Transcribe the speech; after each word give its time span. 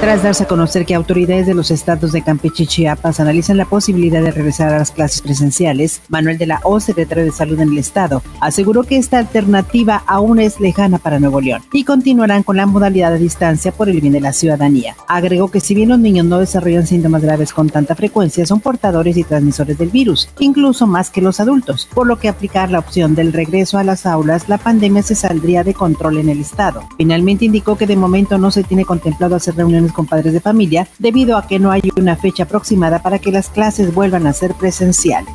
Tras 0.00 0.22
darse 0.22 0.44
a 0.44 0.46
conocer 0.46 0.86
que 0.86 0.94
autoridades 0.94 1.46
de 1.46 1.54
los 1.54 1.72
estados 1.72 2.12
de 2.12 2.22
Campeche 2.22 2.62
y 2.62 2.66
Chiapas 2.68 3.18
analizan 3.18 3.56
la 3.56 3.64
posibilidad 3.64 4.22
de 4.22 4.30
regresar 4.30 4.72
a 4.72 4.78
las 4.78 4.92
clases 4.92 5.20
presenciales, 5.20 6.02
Manuel 6.08 6.38
de 6.38 6.46
la 6.46 6.60
O, 6.62 6.78
secretario 6.78 7.24
de 7.24 7.32
Salud 7.32 7.58
en 7.58 7.70
el 7.70 7.78
estado, 7.78 8.22
aseguró 8.40 8.84
que 8.84 8.96
esta 8.96 9.18
alternativa 9.18 10.04
aún 10.06 10.38
es 10.38 10.60
lejana 10.60 10.98
para 10.98 11.18
Nuevo 11.18 11.40
León 11.40 11.62
y 11.72 11.82
continuarán 11.82 12.44
con 12.44 12.56
la 12.56 12.66
modalidad 12.66 13.10
de 13.10 13.18
distancia 13.18 13.72
por 13.72 13.88
el 13.88 14.00
bien 14.00 14.12
de 14.12 14.20
la 14.20 14.32
ciudadanía. 14.32 14.94
Agregó 15.08 15.50
que 15.50 15.58
si 15.58 15.74
bien 15.74 15.88
los 15.88 15.98
niños 15.98 16.26
no 16.26 16.38
desarrollan 16.38 16.86
síntomas 16.86 17.22
graves 17.22 17.52
con 17.52 17.68
tanta 17.68 17.96
frecuencia, 17.96 18.46
son 18.46 18.60
portadores 18.60 19.16
y 19.16 19.24
transmisores 19.24 19.78
del 19.78 19.90
virus, 19.90 20.28
incluso 20.38 20.86
más 20.86 21.10
que 21.10 21.20
los 21.20 21.40
adultos, 21.40 21.88
por 21.92 22.06
lo 22.06 22.20
que 22.20 22.28
aplicar 22.28 22.70
la 22.70 22.78
opción 22.78 23.16
del 23.16 23.32
regreso 23.32 23.78
a 23.78 23.84
las 23.84 24.06
aulas, 24.06 24.48
la 24.48 24.58
pandemia 24.58 25.02
se 25.02 25.16
saldría 25.16 25.64
de 25.64 25.74
control 25.74 26.18
en 26.18 26.28
el 26.28 26.40
estado. 26.40 26.84
Finalmente 26.96 27.46
indicó 27.46 27.76
que 27.76 27.88
de 27.88 27.96
momento 27.96 28.38
no 28.38 28.52
se 28.52 28.62
tiene 28.62 28.84
contemplado 28.84 29.34
hacer 29.34 29.56
reuniones 29.56 29.87
con 29.92 30.06
padres 30.06 30.32
de 30.32 30.40
familia 30.40 30.88
debido 30.98 31.36
a 31.36 31.46
que 31.46 31.58
no 31.58 31.70
hay 31.70 31.82
una 31.96 32.16
fecha 32.16 32.44
aproximada 32.44 33.02
para 33.02 33.18
que 33.18 33.32
las 33.32 33.48
clases 33.48 33.94
vuelvan 33.94 34.26
a 34.26 34.32
ser 34.32 34.54
presenciales. 34.54 35.34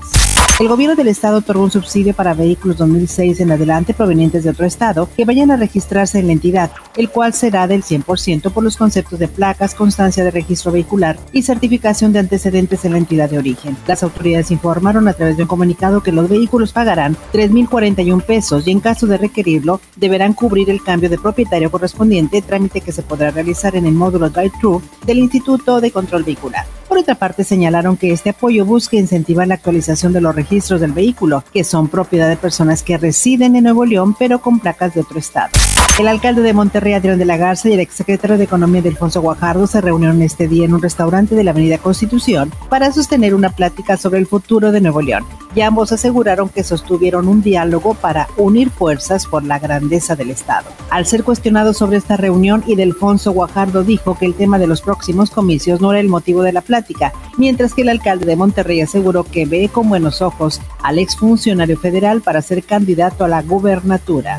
El 0.63 0.70
gobierno 0.70 0.95
del 0.95 1.09
estado 1.09 1.40
otorgó 1.40 1.62
un 1.63 1.72
subsidio 1.72 2.13
para 2.13 2.34
vehículos 2.34 2.77
2006 2.77 3.41
en 3.41 3.52
adelante 3.52 3.94
provenientes 3.94 4.45
de 4.45 4.52
otro 4.52 4.66
estado 4.66 5.09
que 5.13 5.26
vayan 5.26 5.52
a 5.52 5.58
registrarse 5.58 6.20
en 6.20 6.27
la 6.27 6.31
entidad, 6.31 6.71
el 6.95 7.09
cual 7.09 7.34
será 7.34 7.67
del 7.67 7.84
100% 7.84 8.49
por 8.49 8.63
los 8.63 8.77
conceptos 8.77 9.20
de 9.20 9.27
placas, 9.27 9.76
constancia 9.76 10.23
de 10.23 10.31
registro 10.31 10.71
vehicular 10.71 11.18
y 11.34 11.41
certificación 11.41 12.13
de 12.13 12.20
antecedentes 12.20 12.85
en 12.85 12.94
la 12.94 12.99
entidad 12.99 13.30
de 13.30 13.40
origen. 13.40 13.76
Las 13.88 14.04
autoridades 14.04 14.52
informaron 14.52 15.09
a 15.09 15.13
través 15.13 15.35
de 15.35 15.44
un 15.44 15.49
comunicado 15.49 16.02
que 16.02 16.13
los 16.13 16.30
vehículos 16.30 16.71
pagarán 16.71 17.18
3.041 17.34 18.23
pesos 18.23 18.66
y 18.66 18.71
en 18.71 18.79
caso 18.79 19.05
de 19.05 19.18
requerirlo 19.18 19.82
deberán 19.98 20.32
cubrir 20.32 20.70
el 20.70 20.82
cambio 20.82 21.10
de 21.10 21.18
propietario 21.18 21.71
correspondiente, 21.71 22.41
trámite 22.41 22.79
que 22.79 22.93
se 22.93 23.04
podrá 23.04 23.32
realizar 23.32 23.76
en 23.76 23.85
el 23.85 23.95
módulo 23.95 24.29
drive-thru 24.29 24.82
del 25.05 25.18
Instituto 25.18 25.82
de 25.82 25.91
Control 25.91 26.23
Vehicular. 26.23 26.66
Por 26.94 26.99
otra 26.99 27.16
parte, 27.16 27.44
señalaron 27.44 27.98
que 27.98 28.12
este 28.12 28.30
apoyo 28.30 28.68
busca 28.68 28.98
incentivar 28.98 29.48
la 29.48 29.55
actualización 29.55 30.13
de 30.13 30.22
los 30.22 30.36
registros 30.36 30.80
del 30.80 30.91
vehículo, 30.91 31.44
que 31.52 31.63
son 31.63 31.88
propiedad 31.88 32.30
de 32.30 32.38
personas 32.38 32.84
que 32.84 33.00
residen 33.00 33.55
en 33.55 33.63
Nuevo 33.63 33.84
León 33.84 34.16
pero 34.20 34.40
con 34.44 34.60
placas 34.60 34.94
de 34.94 35.02
otro 35.02 35.18
estado. 35.18 35.50
El 35.99 36.08
alcalde 36.08 36.41
de 36.41 36.54
Monterrey, 36.54 36.94
Adrián 36.94 37.20
de 37.20 37.26
la 37.26 37.38
Garza, 37.38 37.70
y 37.70 37.74
el 37.74 37.80
exsecretario 37.80 38.40
de 38.40 38.46
Economía, 38.46 38.82
Delfonso 38.82 39.22
Guajardo, 39.22 39.68
se 39.68 39.80
reunieron 39.80 40.24
este 40.24 40.48
día 40.48 40.66
en 40.66 40.74
un 40.74 40.82
restaurante 40.82 41.35
de 41.35 41.44
la 41.44 41.52
Avenida 41.52 41.77
Constitución 41.77 42.52
para 42.68 42.91
sostener 42.91 43.35
una 43.35 43.52
plática 43.52 43.96
sobre 43.96 44.18
el 44.18 44.26
futuro 44.26 44.72
de 44.72 44.82
Nuevo 44.82 45.04
León. 45.04 45.24
Y 45.54 45.62
ambos 45.62 45.91
aseguraron 45.91 46.50
que 46.50 46.63
sostuvieron 46.63 47.27
un 47.27 47.44
diálogo 47.44 47.94
para 47.94 48.27
unir 48.38 48.72
fuerzas 48.72 49.27
por 49.27 49.44
la 49.44 49.60
grandeza 49.60 50.16
del 50.16 50.32
Estado. 50.32 50.66
Al 50.90 51.05
ser 51.05 51.24
cuestionado 51.24 51.76
sobre 51.76 51.98
esta 51.98 52.18
reunión, 52.18 52.63
Delfonso 52.66 53.32
Guajardo 53.32 53.84
dijo 53.84 54.18
que 54.18 54.26
el 54.26 54.34
tema 54.34 54.57
de 54.57 54.66
los 54.66 54.82
próximos 54.82 55.30
comicios 55.30 55.80
no 55.80 55.91
era 55.91 56.00
el 56.00 56.10
motivo 56.10 56.41
de 56.41 56.54
la 56.54 56.62
plática, 56.62 57.13
mientras 57.38 57.76
que 57.76 57.84
el 57.84 57.90
alcalde 57.90 58.26
de 58.26 58.35
Monterrey 58.35 58.82
aseguró 58.82 59.26
que 59.26 59.46
ve 59.46 59.70
con 59.72 59.90
buenos 59.90 60.24
ojos 60.24 60.60
al 60.82 60.98
exfuncionario 60.98 61.78
federal 61.78 62.22
para 62.22 62.41
ser 62.41 62.63
candidato 62.63 63.24
a 63.26 63.28
la 63.28 63.44
gubernatura. 63.44 64.38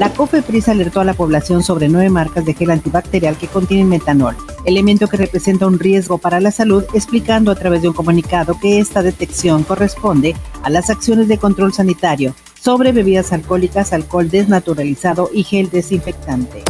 La 0.00 0.10
COFEPRIS 0.14 0.70
alertó 0.70 1.00
a 1.00 1.04
la 1.04 1.12
población 1.12 1.62
sobre 1.62 1.90
nueve 1.90 2.08
marcas 2.08 2.46
de 2.46 2.54
gel 2.54 2.70
antibacterial 2.70 3.36
que 3.36 3.48
contienen 3.48 3.90
metanol, 3.90 4.34
elemento 4.64 5.08
que 5.08 5.18
representa 5.18 5.66
un 5.66 5.78
riesgo 5.78 6.16
para 6.16 6.40
la 6.40 6.50
salud, 6.50 6.84
explicando 6.94 7.50
a 7.50 7.54
través 7.54 7.82
de 7.82 7.88
un 7.88 7.94
comunicado 7.94 8.58
que 8.58 8.78
esta 8.78 9.02
detección 9.02 9.62
corresponde 9.62 10.34
a 10.62 10.70
las 10.70 10.88
acciones 10.88 11.28
de 11.28 11.36
control 11.36 11.74
sanitario 11.74 12.34
sobre 12.62 12.92
bebidas 12.92 13.32
alcohólicas, 13.32 13.92
alcohol 13.92 14.30
desnaturalizado 14.30 15.30
y 15.32 15.44
gel 15.44 15.70
desinfectante. 15.70 16.62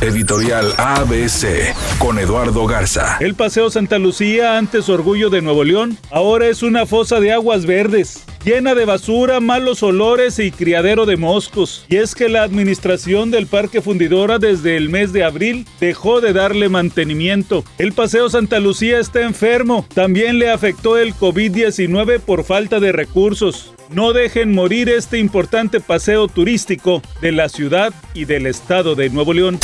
Editorial 0.00 0.72
ABC 0.76 1.74
con 1.98 2.18
Eduardo 2.18 2.66
Garza. 2.66 3.16
El 3.20 3.34
Paseo 3.34 3.70
Santa 3.70 3.98
Lucía, 3.98 4.58
antes 4.58 4.88
orgullo 4.88 5.30
de 5.30 5.42
Nuevo 5.42 5.64
León, 5.64 5.98
ahora 6.10 6.46
es 6.46 6.62
una 6.62 6.86
fosa 6.86 7.20
de 7.20 7.32
aguas 7.32 7.66
verdes 7.66 8.24
llena 8.44 8.74
de 8.74 8.84
basura, 8.84 9.40
malos 9.40 9.82
olores 9.82 10.38
y 10.38 10.50
criadero 10.50 11.06
de 11.06 11.16
moscos. 11.16 11.84
Y 11.88 11.96
es 11.96 12.14
que 12.14 12.28
la 12.28 12.42
administración 12.42 13.30
del 13.30 13.46
Parque 13.46 13.82
Fundidora 13.82 14.38
desde 14.38 14.76
el 14.76 14.88
mes 14.88 15.12
de 15.12 15.24
abril 15.24 15.66
dejó 15.80 16.20
de 16.20 16.32
darle 16.32 16.68
mantenimiento. 16.68 17.64
El 17.78 17.92
Paseo 17.92 18.28
Santa 18.30 18.58
Lucía 18.60 18.98
está 18.98 19.22
enfermo. 19.22 19.86
También 19.94 20.38
le 20.38 20.50
afectó 20.50 20.96
el 20.96 21.14
COVID-19 21.14 22.20
por 22.20 22.44
falta 22.44 22.80
de 22.80 22.92
recursos. 22.92 23.72
No 23.92 24.12
dejen 24.12 24.54
morir 24.54 24.88
este 24.88 25.18
importante 25.18 25.80
paseo 25.80 26.28
turístico 26.28 27.02
de 27.20 27.32
la 27.32 27.48
ciudad 27.48 27.92
y 28.14 28.24
del 28.24 28.46
estado 28.46 28.94
de 28.94 29.10
Nuevo 29.10 29.32
León. 29.32 29.58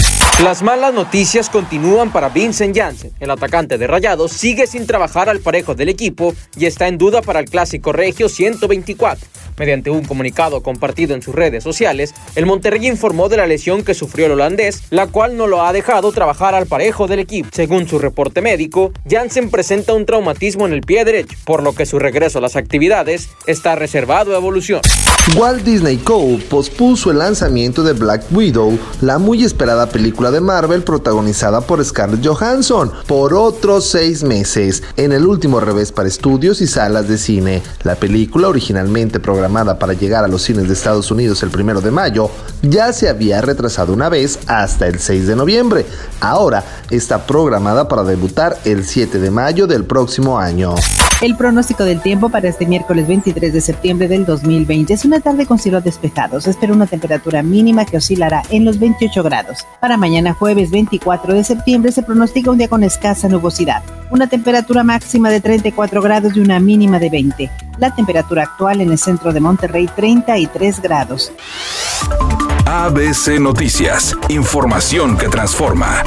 Las 0.45 0.63
malas 0.63 0.93
noticias 0.93 1.49
continúan 1.49 2.13
para 2.13 2.29
Vincent 2.29 2.77
Janssen. 2.77 3.11
El 3.21 3.31
atacante 3.31 3.79
de 3.79 3.87
Rayados 3.87 4.33
sigue 4.33 4.67
sin 4.67 4.87
trabajar 4.87 5.31
al 5.31 5.41
parejo 5.41 5.75
del 5.75 5.89
equipo 5.89 6.35
y 6.59 6.67
está 6.67 6.89
en 6.89 6.99
duda 6.99 7.23
para 7.23 7.41
el 7.41 7.49
clásico 7.49 7.91
regio 7.91 8.29
124. 8.29 9.27
Mediante 9.57 9.89
un 9.89 10.05
comunicado 10.05 10.63
compartido 10.63 11.15
en 11.15 11.23
sus 11.23 11.35
redes 11.35 11.65
sociales, 11.65 12.15
el 12.35 12.45
Monterrey 12.45 12.87
informó 12.87 13.31
de 13.31 13.39
la 13.39 13.47
lesión 13.47 13.83
que 13.83 13.95
sufrió 13.95 14.27
el 14.27 14.33
holandés, 14.33 14.83
la 14.91 15.07
cual 15.07 15.39
no 15.39 15.47
lo 15.47 15.65
ha 15.65 15.73
dejado 15.73 16.13
trabajar 16.13 16.55
al 16.55 16.67
parejo 16.67 17.07
del 17.07 17.21
equipo. 17.21 17.49
Según 17.53 17.89
su 17.89 17.99
reporte 17.99 18.43
médico, 18.43 18.93
Janssen 19.09 19.49
presenta 19.51 19.95
un 19.95 20.05
traumatismo 20.05 20.67
en 20.67 20.75
el 20.75 20.83
pie 20.83 21.07
derecho, 21.07 21.39
por 21.47 21.63
lo 21.63 21.75
que 21.75 21.87
su 21.87 21.99
regreso 21.99 22.41
a 22.41 22.43
las 22.43 22.57
actividades 22.57 23.31
está 23.47 23.75
reservado 23.75 24.35
a 24.35 24.37
evolución. 24.37 24.83
Walt 25.35 25.65
Disney 25.65 25.97
Co. 25.97 26.39
pospuso 26.49 27.11
el 27.11 27.19
lanzamiento 27.19 27.83
de 27.83 27.95
Black 27.95 28.25
Widow, 28.31 28.79
la 29.01 29.19
muy 29.19 29.43
esperada 29.43 29.89
película 29.89 30.26
de 30.31 30.41
Marvel 30.41 30.83
protagonizada 30.83 31.61
por 31.61 31.85
Scarlett 31.85 32.27
Johansson, 32.27 32.93
por 33.07 33.35
otros 33.35 33.89
seis 33.89 34.23
meses, 34.23 34.83
en 34.97 35.13
el 35.13 35.27
último 35.27 35.61
revés 35.61 35.93
para 35.93 36.09
estudios 36.09 36.61
y 36.61 36.67
salas 36.67 37.09
de 37.09 37.19
cine. 37.19 37.63
La 37.83 37.95
película, 37.95 38.49
originalmente 38.49 39.21
programada 39.21 39.79
para 39.79 39.93
llegar 39.93 40.25
a 40.25 40.29
los 40.29 40.43
cines 40.43 40.69
de 40.69 40.75
Estados 40.75 41.11
Unidos 41.11 41.43
el 41.43 41.51
primero 41.51 41.81
de 41.81 41.91
mayo, 41.91 42.31
ya 42.63 42.93
se 42.93 43.09
había 43.09 43.41
retrasado 43.41 43.93
una 43.93 44.09
vez 44.09 44.39
hasta 44.47 44.87
el 44.87 44.99
6 44.99 45.27
de 45.27 45.37
noviembre. 45.37 45.87
Ahora 46.21 46.65
está 46.91 47.27
programada 47.27 47.89
para 47.89 48.05
debutar 48.05 48.59
el 48.65 48.85
7 48.85 49.19
de 49.19 49.31
mayo 49.31 49.67
del 49.67 49.85
próximo 49.85 50.39
año. 50.39 50.75
El 51.23 51.35
pronóstico 51.35 51.85
del 51.85 52.03
tiempo 52.03 52.29
para 52.29 52.49
este 52.49 52.67
miércoles 52.67 53.09
23 53.09 53.51
de 53.51 53.61
septiembre 53.63 54.07
del 54.07 54.27
2020 54.27 54.93
es 54.93 55.07
una 55.07 55.19
tarde 55.21 55.47
con 55.47 55.59
cielos 55.59 55.83
despejados. 55.83 56.47
Espera 56.47 56.75
una 56.75 56.87
temperatura 56.87 57.43
mínima 57.43 57.87
que 57.87 57.97
oscilará 57.97 58.43
en 58.51 58.67
los 58.67 58.79
28 58.79 59.23
grados. 59.23 59.67
Para 59.81 59.97
mañana 59.97 60.35
jueves 60.35 60.71
24 60.71 61.33
de 61.33 61.43
septiembre 61.43 61.91
se 61.91 62.03
pronostica 62.03 62.51
un 62.51 62.59
día 62.59 62.69
con 62.69 62.85
escasa 62.85 63.29
nubosidad. 63.29 63.83
Una 64.11 64.27
temperatura 64.27 64.85
máxima 64.85 65.31
de 65.31 65.41
34 65.41 66.03
grados 66.03 66.37
y 66.37 66.41
una 66.41 66.61
mínima 66.61 66.99
de 66.99 67.09
20. 67.09 67.51
La 67.79 67.95
temperatura 67.95 68.43
actual 68.43 68.83
en 68.83 68.91
el 68.91 68.99
centro 68.99 69.33
de 69.33 69.41
Monterrey 69.41 69.89
33 69.97 70.83
grados. 70.83 71.33
ABC 72.67 73.41
Noticias. 73.41 74.15
Información 74.29 75.17
que 75.17 75.29
transforma. 75.29 76.03